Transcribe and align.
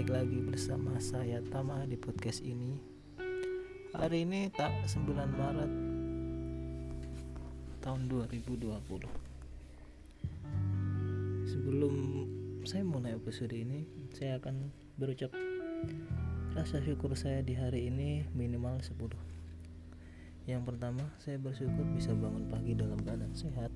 balik 0.00 0.16
lagi 0.16 0.40
bersama 0.40 0.96
saya 0.96 1.44
Tama 1.52 1.84
di 1.84 1.92
podcast 1.92 2.40
ini. 2.40 2.72
Hari 3.92 4.24
ini 4.24 4.48
tak 4.48 4.72
9 4.88 5.12
Maret 5.12 5.72
tahun 7.84 8.08
2020 8.08 8.80
Sebelum 11.52 11.94
saya 12.64 12.80
mulai 12.80 13.12
episode 13.12 13.52
ini 13.52 13.84
Saya 14.16 14.40
akan 14.40 14.72
berucap 14.96 15.36
rasa 16.56 16.80
syukur 16.80 17.12
saya 17.12 17.44
di 17.44 17.52
hari 17.60 17.92
ini 17.92 18.24
minimal 18.32 18.80
10 18.80 18.96
Yang 20.48 20.62
pertama 20.64 21.12
saya 21.20 21.36
bersyukur 21.36 21.84
bisa 21.92 22.16
bangun 22.16 22.48
pagi 22.48 22.72
dalam 22.72 23.04
keadaan 23.04 23.36
sehat. 23.36 23.68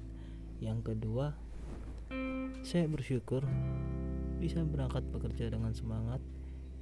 Yang 0.57 0.89
kedua 0.89 1.37
saya 2.65 2.89
bersyukur 2.89 3.45
bisa 4.45 4.61
berangkat 4.61 5.09
bekerja 5.09 5.49
dengan 5.57 5.73
semangat. 5.73 6.21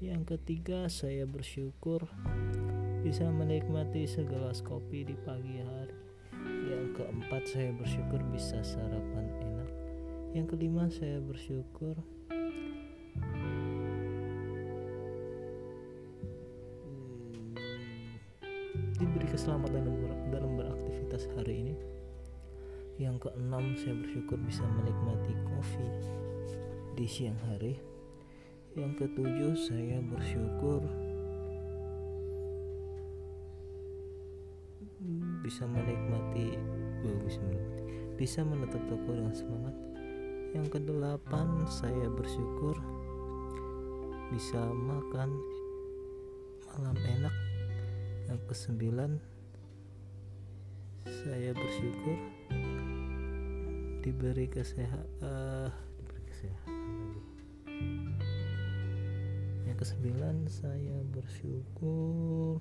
Yang 0.03 0.35
ketiga, 0.35 0.91
saya 0.91 1.23
bersyukur 1.31 2.11
bisa 3.07 3.31
menikmati 3.31 4.03
segelas 4.03 4.67
kopi 4.67 5.07
di 5.07 5.15
pagi 5.23 5.63
hari. 5.63 5.95
Yang 6.67 6.99
keempat, 6.99 7.47
saya 7.47 7.71
bersyukur 7.71 8.19
bisa 8.35 8.59
sarapan 8.67 9.31
enak. 9.47 9.71
Yang 10.35 10.59
kelima, 10.59 10.91
saya 10.91 11.23
bersyukur 11.23 12.03
hmm, 16.83 17.55
diberi 18.99 19.27
keselamatan 19.31 19.87
dalam 20.35 20.59
beraktivitas 20.59 21.31
hari 21.39 21.63
ini. 21.63 21.79
Yang 22.99 23.31
keenam, 23.31 23.79
saya 23.79 23.95
bersyukur 24.03 24.43
bisa 24.43 24.67
menikmati 24.67 25.31
kopi 25.47 26.32
di 26.93 27.07
siang 27.09 27.39
hari. 27.49 27.77
Yang 28.73 29.05
ketujuh, 29.05 29.53
saya 29.57 30.01
bersyukur 30.01 30.81
bisa 35.43 35.67
menikmati, 35.67 36.57
oh, 37.05 37.19
bisa 37.27 37.41
menikmati, 37.43 37.83
bisa 38.17 38.41
menutup 38.47 38.83
toko 38.87 39.11
dengan 39.13 39.35
semangat. 39.35 39.77
Yang 40.53 40.67
kedelapan, 40.79 41.65
saya 41.67 42.07
bersyukur 42.13 42.77
bisa 44.33 44.61
makan 44.73 45.33
malam 46.73 46.97
enak. 46.97 47.35
Yang 48.31 48.41
kesembilan, 48.49 49.13
saya 51.05 51.51
bersyukur 51.53 52.17
diberi 54.01 54.47
kesehatan, 54.49 55.09
uh, 55.21 55.71
diberi 56.43 56.59
kesehatan 59.63 59.79
kesembilan 59.79 60.37
saya 60.51 60.99
bersyukur 61.15 62.59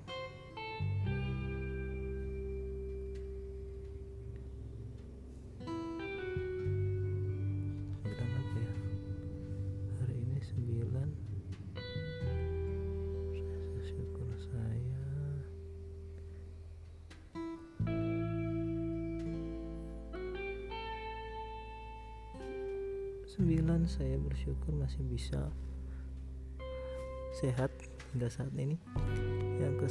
sembilan 23.42 23.90
saya 23.90 24.22
bersyukur 24.22 24.70
masih 24.78 25.02
bisa 25.10 25.50
sehat 27.42 27.74
hingga 28.14 28.30
saat 28.30 28.54
ini. 28.54 28.78
Yang 29.58 29.74
ke 29.82 29.86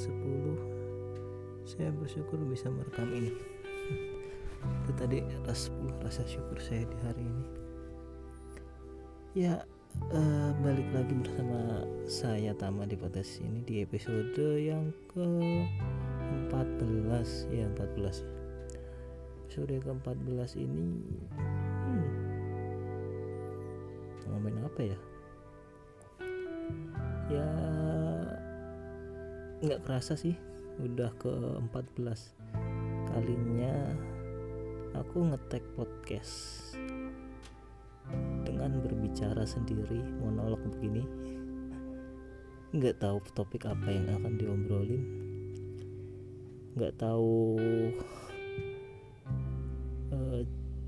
10 1.68 1.68
saya 1.68 1.92
bersyukur 1.92 2.40
bisa 2.48 2.72
merekam 2.72 3.12
ini. 3.12 3.36
Hmm, 3.36 4.88
itu 4.88 4.92
tadi 4.96 5.20
atas 5.44 5.68
10 5.68 6.00
rasa 6.00 6.24
syukur 6.24 6.64
saya 6.64 6.88
di 6.88 6.98
hari 7.04 7.28
ini. 7.28 7.46
Ya 9.36 9.60
uh, 10.16 10.56
balik 10.64 10.88
lagi 10.96 11.12
bersama 11.12 11.84
saya 12.08 12.56
Tama 12.56 12.88
di 12.88 12.96
podcast 12.96 13.44
ini 13.44 13.68
di 13.68 13.84
episode 13.84 14.64
yang 14.64 14.96
ke 15.12 15.28
14 16.56 17.52
ya 17.52 17.68
14 17.68 18.24
episode 19.52 19.76
ke 19.76 19.92
14 19.92 20.56
ini 20.64 21.04
ngomongin 24.30 24.66
apa 24.68 24.82
ya? 24.84 24.98
Ya 27.32 27.50
nggak 29.62 29.82
kerasa 29.86 30.18
sih 30.18 30.34
udah 30.82 31.14
ke 31.22 31.30
14 31.30 33.14
kalinya 33.14 33.94
aku 34.98 35.30
ngetek 35.30 35.62
podcast 35.78 36.74
dengan 38.44 38.82
berbicara 38.82 39.46
sendiri 39.46 40.02
monolog 40.20 40.60
begini. 40.76 41.04
Nggak 42.72 43.04
tahu 43.04 43.18
topik 43.36 43.68
apa 43.68 43.88
yang 43.92 44.08
akan 44.20 44.34
diobrolin. 44.40 45.04
Nggak 46.76 46.94
tahu 46.98 47.60
uh, 50.16 50.42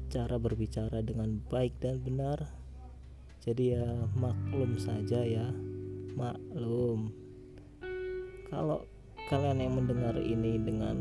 cara 0.08 0.36
berbicara 0.40 1.04
dengan 1.04 1.44
baik 1.52 1.76
dan 1.84 2.00
benar 2.00 2.63
jadi 3.44 3.76
ya 3.76 3.88
maklum 4.16 4.80
saja 4.80 5.20
ya. 5.20 5.52
Maklum. 6.16 7.12
Kalau 8.48 8.88
kalian 9.28 9.60
yang 9.60 9.74
mendengar 9.76 10.16
ini 10.16 10.56
dengan 10.64 10.98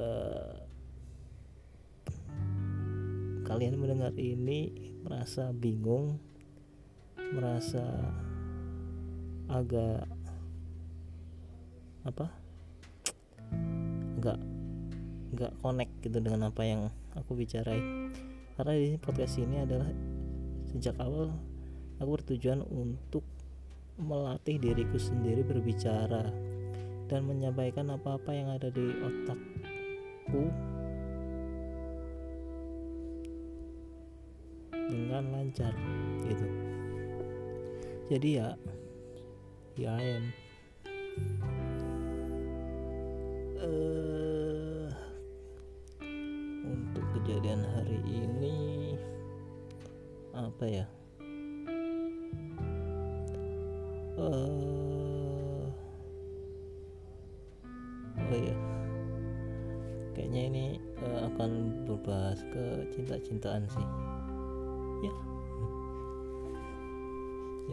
uh, 0.00 0.56
kalian 3.44 3.76
mendengar 3.76 4.16
ini 4.16 4.72
merasa 5.04 5.52
bingung 5.52 6.16
merasa 7.36 7.84
agak 9.52 10.08
apa? 12.08 12.32
Agak 14.16 14.40
nggak 15.36 15.52
connect 15.60 15.92
gitu 16.00 16.24
dengan 16.24 16.48
apa 16.48 16.62
yang 16.64 16.88
aku 17.12 17.36
bicarai 17.36 17.82
karena 18.54 18.72
di 18.78 18.94
podcast 19.02 19.34
ini 19.42 19.66
adalah 19.66 20.13
sejak 20.74 20.98
awal 20.98 21.30
aku 22.02 22.18
bertujuan 22.18 22.66
untuk 22.66 23.22
melatih 23.94 24.58
diriku 24.58 24.98
sendiri 24.98 25.46
berbicara 25.46 26.34
dan 27.06 27.20
menyampaikan 27.30 27.94
apa-apa 27.94 28.34
yang 28.34 28.50
ada 28.50 28.74
di 28.74 28.82
otakku 29.06 30.50
dengan 34.90 35.30
lancar 35.30 35.70
gitu. 36.26 36.46
Jadi 38.10 38.28
ya 38.42 38.58
ya 39.78 39.94
ayam 39.94 40.24
uh, 43.62 44.90
untuk 46.66 47.04
kejadian 47.14 47.62
hari 47.62 47.98
ini 48.10 48.73
apa 50.34 50.64
ya? 50.66 50.86
Uh, 54.14 55.66
oh 58.30 58.38
ya 58.38 58.56
kayaknya 60.14 60.42
ini 60.50 60.66
uh, 61.02 61.26
akan 61.34 61.50
berbahas 61.84 62.40
ke 62.54 62.86
cinta-cintaan 62.94 63.66
sih. 63.66 63.86
Ya. 65.02 65.14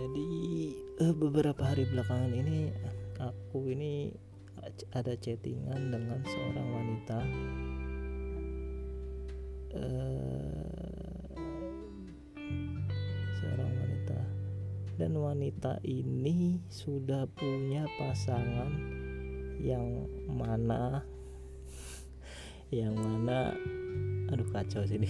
Jadi 0.02 0.30
uh, 1.06 1.14
beberapa 1.14 1.62
hari 1.62 1.86
belakangan 1.88 2.34
ini 2.34 2.74
aku 3.22 3.70
ini 3.70 4.12
ada 4.94 5.14
chattingan 5.18 5.94
dengan 5.94 6.20
seorang 6.26 6.68
wanita. 6.74 7.20
Uh, 9.72 10.51
dan 15.02 15.18
wanita 15.18 15.82
ini 15.82 16.62
sudah 16.70 17.26
punya 17.34 17.90
pasangan 17.98 18.70
yang 19.58 20.06
mana? 20.30 21.02
Yang 22.70 23.02
mana? 23.02 23.50
Aduh 24.30 24.46
kacau 24.54 24.86
sini 24.86 25.10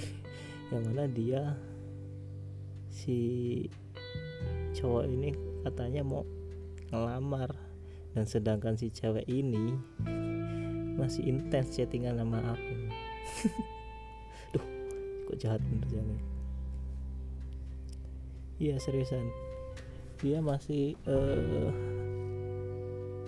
yang 0.72 0.88
mana 0.88 1.12
dia 1.12 1.60
si 2.88 3.20
cowok 4.80 5.12
ini 5.12 5.36
katanya 5.68 6.08
mau 6.08 6.24
ngelamar 6.88 7.52
dan 8.16 8.24
sedangkan 8.24 8.80
si 8.80 8.96
cewek 8.96 9.28
ini 9.28 9.76
masih 10.96 11.28
intens 11.28 11.76
chattingan 11.76 12.16
sama 12.16 12.40
aku. 12.56 12.76
Duh 14.56 14.66
kok 15.28 15.36
jahat 15.36 15.60
bener 15.60 15.84
jangan 15.92 16.20
iya 18.56 18.80
seriusan 18.80 19.51
dia 20.22 20.38
masih 20.38 20.94
uh, 21.10 21.74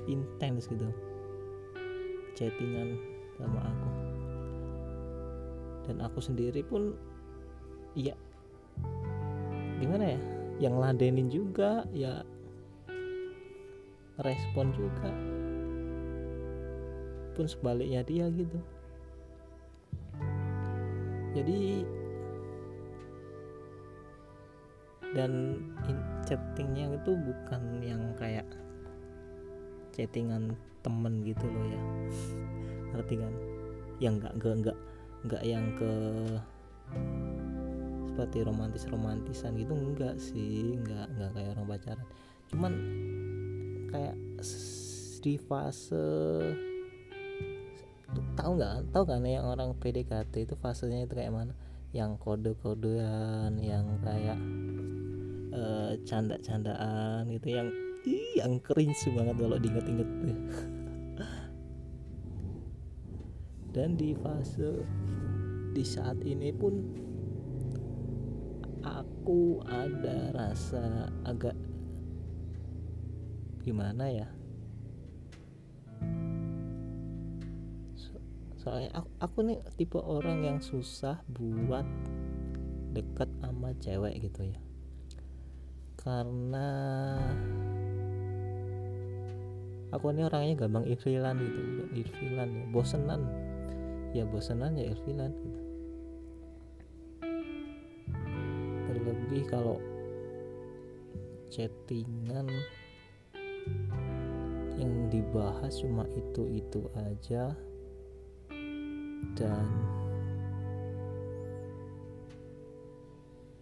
intens 0.06 0.70
gitu. 0.70 0.86
Chattingan 2.38 3.02
sama 3.38 3.66
aku. 3.66 3.90
Dan 5.90 5.98
aku 6.06 6.22
sendiri 6.22 6.62
pun 6.62 6.94
ya 7.98 8.14
gimana 9.82 10.16
ya? 10.16 10.20
Yang 10.70 10.76
ladenin 10.80 11.28
juga 11.34 11.84
ya 11.92 12.22
respon 14.22 14.70
juga. 14.78 15.10
Pun 17.34 17.50
sebaliknya 17.50 18.06
dia 18.06 18.30
gitu. 18.30 18.62
Jadi 21.34 21.82
dan 25.18 25.62
chattingnya 26.24 26.96
itu 26.96 27.12
bukan 27.14 27.62
yang 27.84 28.02
kayak 28.16 28.48
chattingan 29.94 30.58
temen 30.84 31.24
gitu 31.24 31.46
loh 31.48 31.66
ya. 31.70 31.82
Ngerti 32.94 33.14
kan? 33.20 33.34
Yang 34.02 34.14
enggak 34.20 34.34
enggak 34.36 34.54
enggak 34.58 34.78
enggak 35.24 35.44
yang 35.48 35.66
ke 35.80 35.92
seperti 38.14 38.46
romantis 38.46 38.84
romantisan 38.90 39.58
gitu 39.58 39.74
enggak 39.74 40.16
sih. 40.20 40.76
Enggak 40.78 41.08
enggak 41.16 41.32
kayak 41.38 41.50
orang 41.56 41.66
pacaran. 41.70 42.08
Cuman 42.52 42.74
kayak 43.90 44.16
di 45.24 45.36
fase 45.40 46.08
tahu 48.36 48.52
nggak? 48.60 48.92
Tahu 48.94 49.04
kan 49.08 49.24
yang 49.26 49.46
orang 49.48 49.74
PDKT 49.78 50.46
itu 50.46 50.56
fasenya 50.60 51.06
itu 51.06 51.16
kayak 51.16 51.34
mana? 51.34 51.54
Yang 51.94 52.18
kode-kodean 52.22 53.58
yang 53.62 54.02
kayak 54.02 54.38
uh, 55.54 55.94
canda-candaan 56.04 57.30
gitu 57.30 57.48
yang 57.54 57.70
ih, 58.04 58.42
yang 58.42 58.58
cringe 58.60 59.06
banget 59.14 59.36
kalau 59.38 59.58
diinget-inget 59.62 60.10
dan 63.74 63.98
di 63.98 64.14
fase 64.14 64.86
di 65.74 65.82
saat 65.82 66.22
ini 66.22 66.54
pun 66.54 66.78
aku 68.86 69.66
ada 69.66 70.30
rasa 70.36 71.10
agak 71.26 71.58
gimana 73.64 74.12
ya? 74.12 74.30
Soalnya 78.60 78.96
aku, 78.96 79.10
aku 79.20 79.38
nih 79.44 79.60
tipe 79.76 80.00
orang 80.00 80.40
yang 80.44 80.60
susah 80.64 81.20
buat 81.28 81.84
dekat 82.96 83.28
sama 83.42 83.76
cewek 83.82 84.24
gitu 84.24 84.54
ya 84.54 84.60
karena 86.04 86.68
aku 89.96 90.12
ini 90.12 90.28
orangnya 90.28 90.68
gampang 90.68 90.84
ilfilan 90.84 91.40
gitu. 91.40 91.60
Ilfilan 91.96 92.50
ya 92.52 92.66
bosenan. 92.76 93.22
Ya 94.12 94.24
bosenan 94.28 94.76
ya 94.76 94.92
ilfilan 94.92 95.32
gitu. 95.32 95.60
Terlebih 98.92 99.44
kalau 99.48 99.80
chattingan 101.48 102.52
yang 104.76 105.08
dibahas 105.08 105.80
cuma 105.80 106.04
itu-itu 106.18 106.84
aja 107.00 107.56
dan 109.40 109.68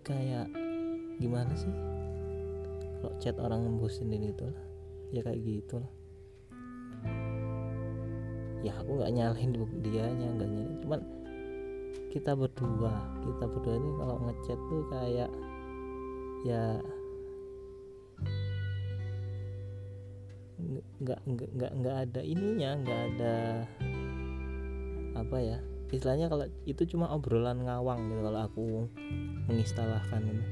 kayak 0.02 0.50
gimana 1.22 1.54
sih 1.54 2.01
kalau 3.02 3.16
chat 3.18 3.36
orang 3.42 3.66
ngebosenin 3.66 4.30
itu 4.30 4.46
lah. 4.46 4.66
Ya 5.12 5.22
kayak 5.26 5.42
gitu 5.42 5.82
lah. 5.82 5.92
Ya 8.62 8.72
aku 8.78 9.02
nggak 9.02 9.12
nyalahin 9.18 9.52
dia 9.82 10.06
nya 10.14 10.28
nggak 10.38 10.50
nyalahin 10.54 10.78
cuman 10.86 11.02
kita 12.14 12.38
berdua 12.38 12.94
kita 13.26 13.46
berdua 13.50 13.76
ini 13.82 13.90
kalau 13.98 14.16
ngechat 14.22 14.60
tuh 14.70 14.84
kayak 14.94 15.30
ya 16.46 16.64
nggak 21.02 21.20
nggak 21.26 21.72
nggak 21.74 21.96
ada 22.06 22.22
ininya 22.22 22.70
nggak 22.86 23.02
ada 23.16 23.36
apa 25.18 25.38
ya. 25.42 25.58
Istilahnya 25.92 26.32
kalau 26.32 26.48
itu 26.64 26.88
cuma 26.88 27.12
obrolan 27.12 27.68
ngawang 27.68 28.08
gitu 28.08 28.22
kalau 28.24 28.40
aku 28.48 28.64
mengistilahkan 29.52 30.22
itu 30.24 30.46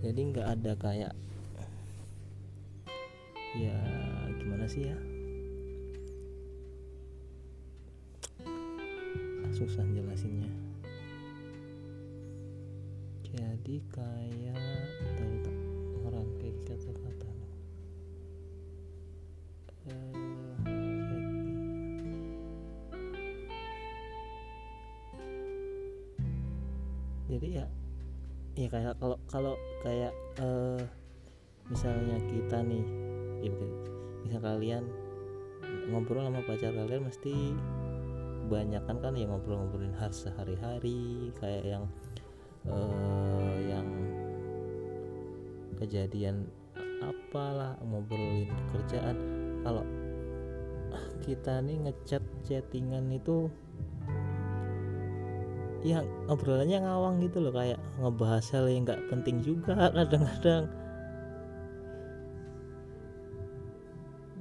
jadi 0.00 0.20
nggak 0.32 0.46
ada 0.56 0.72
kayak 0.80 1.12
ya 3.58 3.78
gimana 4.38 4.66
sih 4.70 4.90
ya? 4.90 4.98
Susah 9.50 9.84
jelasinnya. 9.90 10.50
Jadi 13.26 13.82
kayak 13.90 14.30
jadi 27.40 27.62
ya 27.62 27.66
ya 28.58 28.68
kayak 28.68 28.94
kalau 29.00 29.16
kalau 29.30 29.54
kayak 29.80 30.12
uh, 30.42 30.82
misalnya 31.72 32.20
kita 32.28 32.60
nih 32.60 32.84
ya 33.40 33.52
misal 34.24 34.40
kalian 34.40 34.84
ngobrol 35.90 36.24
sama 36.24 36.40
pacar 36.44 36.72
kalian 36.72 37.08
mesti 37.08 37.34
kebanyakan 38.46 38.96
kan 38.98 39.12
ya 39.14 39.26
ngobrol-ngobrolin 39.30 39.94
hari 39.94 40.16
sehari-hari 40.16 41.30
kayak 41.38 41.64
yang 41.64 41.84
uh, 42.66 43.54
yang 43.62 43.86
kejadian 45.78 46.50
apalah 47.00 47.78
ngobrolin 47.86 48.50
pekerjaan 48.68 49.16
kalau 49.62 49.86
kita 51.22 51.62
nih 51.62 51.78
ngechat 51.86 52.24
chattingan 52.42 53.06
itu 53.14 53.46
ya 55.80 56.04
obrolannya 56.28 56.84
ngawang 56.84 57.24
gitu 57.24 57.40
loh 57.40 57.54
kayak 57.54 57.80
ngebahas 58.02 58.44
hal 58.52 58.68
yang 58.68 58.84
nggak 58.84 59.00
penting 59.08 59.40
juga 59.40 59.72
kadang-kadang 59.96 60.68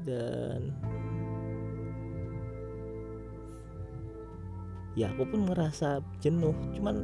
dan 0.03 0.73
ya 4.97 5.11
aku 5.15 5.23
pun 5.27 5.47
ngerasa 5.47 6.03
jenuh. 6.19 6.55
Cuman 6.75 6.95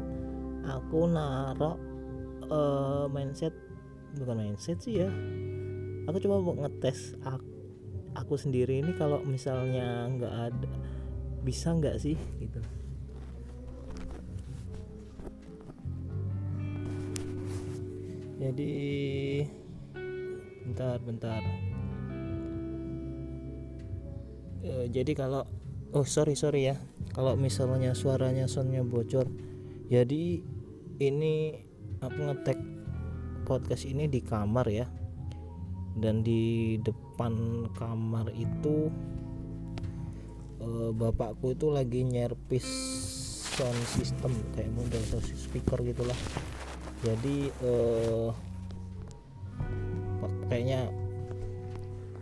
aku 0.65 1.07
naruh 1.07 1.77
uh, 2.49 3.05
mindset 3.07 3.53
bukan 4.19 4.41
mindset 4.41 4.79
sih 4.81 5.05
ya. 5.05 5.09
Aku 6.05 6.21
coba 6.21 6.37
mau 6.43 6.55
ngetes 6.61 7.17
aku, 7.25 7.49
aku 8.13 8.33
sendiri 8.37 8.83
ini 8.83 8.93
kalau 8.93 9.23
misalnya 9.25 10.05
nggak 10.11 10.33
ada 10.51 10.69
bisa 11.41 11.73
nggak 11.73 11.97
sih 11.97 12.17
gitu. 12.41 12.61
Jadi 18.35 18.73
bentar 20.65 20.99
bentar 21.01 21.41
e, 24.65 24.89
jadi 24.89 25.13
kalau 25.13 25.45
oh 25.93 26.07
sorry 26.07 26.33
sorry 26.33 26.73
ya. 26.73 26.75
Kalau 27.13 27.37
misalnya 27.37 27.93
suaranya 27.93 28.49
soundnya 28.49 28.83
bocor 28.83 29.29
jadi 29.85 30.41
ini 30.97 31.33
aku 32.01 32.19
ngetek 32.25 32.59
podcast 33.45 33.85
ini 33.85 34.09
di 34.09 34.25
kamar 34.25 34.65
ya. 34.73 34.89
Dan 35.95 36.25
di 36.25 36.75
depan 36.81 37.65
kamar 37.77 38.33
itu 38.33 38.89
e, 40.59 40.91
bapakku 40.91 41.53
itu 41.53 41.69
lagi 41.69 42.01
nyerpis 42.01 42.67
sound 43.55 43.79
system 43.87 44.35
kayak 44.51 44.73
model 44.75 44.99
speaker 45.23 45.79
gitulah. 45.79 46.17
Jadi 47.05 47.53
uh, 47.63 48.33
kayaknya 50.49 50.89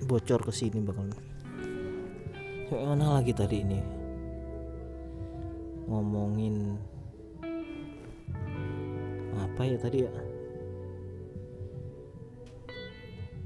bocor 0.03 0.43
ke 0.43 0.51
sini 0.51 0.83
bakal 0.83 1.07
Coba 2.73 2.97
mana 2.97 3.21
lagi 3.21 3.29
tadi 3.37 3.61
ini? 3.61 3.77
Ngomongin 5.85 6.73
apa 9.37 9.61
ya 9.61 9.77
tadi 9.77 10.09
ya? 10.09 10.13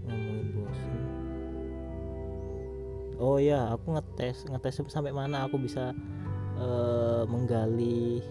Ngomongin 0.07 0.47
bosan 0.55 0.99
oh 3.19 3.35
ya 3.35 3.75
aku 3.75 3.99
ngetes 3.99 4.47
ngetes 4.47 4.79
sampai 4.87 5.11
mana 5.11 5.43
aku 5.43 5.59
bisa 5.59 5.91
uh, 6.55 7.27
menggali 7.27 8.23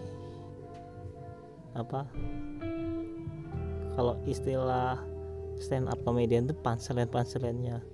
apa? 1.77 2.09
Kalau 3.93 4.17
istilah 4.25 4.97
stand 5.61 5.93
up 5.93 6.01
comedian 6.01 6.49
tuh 6.49 6.57
punchline 6.65 7.05
punchline-nya 7.05 7.85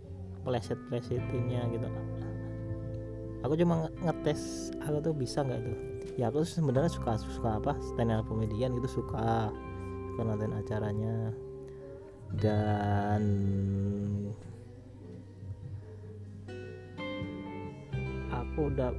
pleset 0.47 0.79
plesetinnya 0.87 1.67
gitu 1.67 1.91
aku 3.43 3.59
cuma 3.59 3.91
ngetes 4.01 4.71
aku 4.79 4.97
tuh 5.03 5.13
bisa 5.13 5.43
nggak 5.43 5.59
itu? 5.59 5.73
Ya 6.15 6.31
aku 6.31 6.47
sebenarnya 6.47 6.89
suka 6.89 7.19
suka 7.19 7.59
apa 7.59 7.75
stand 7.91 8.15
up 8.15 8.25
comedian 8.25 8.73
itu 8.79 8.87
suka 8.87 9.51
suka 10.15 10.21
nonton 10.23 10.55
acaranya. 10.55 11.35
Dan 12.33 13.21
aku 18.33 18.73
udah 18.73 18.89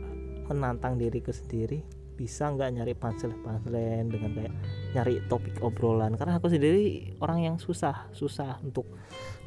menantang 0.47 1.01
diriku 1.01 1.35
sendiri 1.35 1.83
bisa 2.15 2.47
nggak 2.47 2.79
nyari 2.79 2.95
punchline 2.95 3.43
punchline 3.43 4.07
dengan 4.07 4.31
kayak 4.39 4.55
nyari 4.95 5.15
topik 5.27 5.57
obrolan? 5.65 6.15
Karena 6.15 6.39
aku 6.39 6.53
sendiri 6.53 7.17
orang 7.19 7.43
yang 7.43 7.57
susah 7.59 8.07
susah 8.15 8.63
untuk 8.63 8.87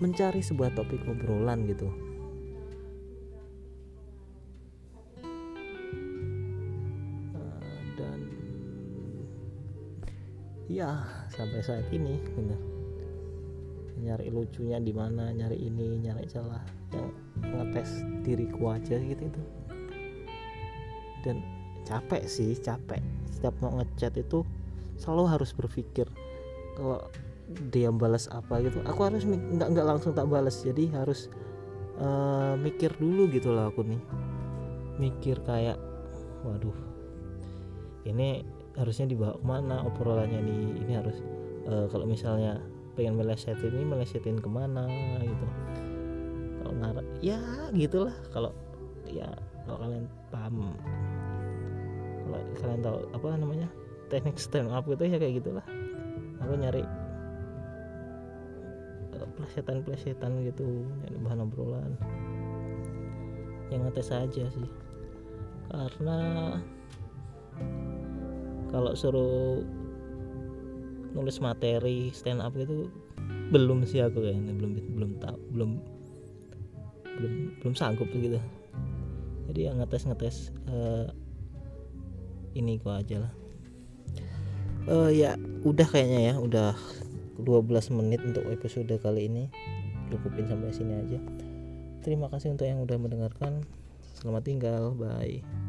mencari 0.04 0.44
sebuah 0.44 0.76
topik 0.76 1.06
obrolan 1.08 1.64
gitu 1.70 2.17
ya 10.68 11.04
sampai 11.32 11.64
saat 11.64 11.88
ini 11.96 12.20
bener 12.36 12.60
nyari 13.98 14.30
lucunya 14.30 14.78
di 14.78 14.94
mana 14.94 15.34
nyari 15.34 15.58
ini 15.58 15.98
nyari 16.06 16.30
celah 16.30 16.62
yang 16.94 17.10
ngetes 17.42 18.06
diriku 18.22 18.72
aja 18.72 18.96
gitu 18.96 19.24
itu. 19.26 19.42
Dan 21.26 21.42
capek 21.84 22.24
sih 22.30 22.54
capek. 22.62 23.02
Setiap 23.34 23.58
mau 23.60 23.74
ngechat 23.82 24.14
itu 24.22 24.46
selalu 25.02 25.24
harus 25.34 25.52
berpikir 25.54 26.06
kalau 26.78 27.02
dia 27.74 27.90
balas 27.90 28.30
apa 28.30 28.62
gitu. 28.62 28.80
Aku 28.86 29.02
harus 29.02 29.26
nggak 29.26 29.70
nggak 29.74 29.88
langsung 29.88 30.14
tak 30.14 30.30
balas 30.30 30.62
jadi 30.62 30.94
harus 30.94 31.28
eh, 31.98 32.54
mikir 32.62 32.94
dulu 33.02 33.28
gitu 33.34 33.50
lah 33.50 33.74
aku 33.74 33.82
nih. 33.82 34.02
Mikir 35.02 35.42
kayak 35.42 35.78
waduh 36.46 36.74
ini 38.08 38.46
harusnya 38.78 39.10
dibawa 39.10 39.34
ke 39.42 39.46
mana 39.46 39.76
obrolannya 39.90 40.40
nih 40.40 40.62
ini 40.86 40.94
harus 40.94 41.18
eh, 41.66 41.86
kalau 41.90 42.06
misalnya 42.06 42.62
pengen 42.94 43.18
meleset 43.18 43.58
ini 43.62 43.86
melesetin 43.86 44.38
ke 44.42 44.50
mana 44.50 44.86
gitu. 45.22 45.46
Kalau 46.62 46.74
ngarep 46.82 47.08
ya 47.22 47.42
gitulah 47.74 48.14
kalau 48.30 48.54
ya 49.10 49.30
kalau 49.66 49.78
kalian 49.82 50.06
paham. 50.30 50.74
Kalau 52.26 52.40
kalian 52.62 52.82
tahu 52.86 52.98
apa 53.14 53.28
namanya 53.38 53.70
teknik 54.14 54.38
stand 54.38 54.70
up 54.70 54.86
gitu 54.86 55.06
ya 55.06 55.18
kayak 55.18 55.42
gitulah. 55.42 55.66
Aku 56.42 56.54
nyari 56.54 56.86
eh, 59.18 59.28
plesetan-plesetan 59.38 60.46
gitu 60.46 60.86
nyari 61.06 61.18
bahan 61.26 61.40
obrolan. 61.46 61.94
Yang 63.74 63.82
ngetes 63.90 64.10
aja 64.14 64.46
sih. 64.54 64.70
Karena 65.68 66.20
kalau 68.72 68.92
suruh 68.94 69.64
nulis 71.16 71.40
materi 71.42 72.12
stand 72.14 72.44
up 72.44 72.54
gitu 72.54 72.92
belum 73.50 73.88
sih 73.88 74.04
aku 74.04 74.22
kayaknya 74.22 74.54
belum 74.54 74.72
belum 74.94 75.12
tahu 75.24 75.40
belum 75.56 75.72
belum 77.18 77.34
belum 77.64 77.74
sanggup 77.74 78.08
gitu. 78.14 78.38
Jadi 79.50 79.60
yang 79.66 79.80
ngetes 79.82 80.06
ngetes 80.06 80.36
eh, 80.70 81.08
ini 82.60 82.78
kok 82.78 82.94
aja 82.94 83.26
lah. 83.26 83.34
Eh 84.88 85.10
ya 85.18 85.40
udah 85.64 85.88
kayaknya 85.88 86.32
ya 86.32 86.36
udah 86.38 86.76
12 87.42 87.98
menit 87.98 88.22
untuk 88.22 88.46
episode 88.52 88.92
kali 89.02 89.32
ini. 89.32 89.50
Cukupin 90.14 90.48
sampai 90.48 90.72
sini 90.72 90.94
aja. 90.96 91.20
Terima 92.04 92.32
kasih 92.32 92.56
untuk 92.56 92.68
yang 92.70 92.84
udah 92.84 92.96
mendengarkan. 93.00 93.66
Selamat 94.16 94.44
tinggal 94.48 94.96
bye 94.96 95.67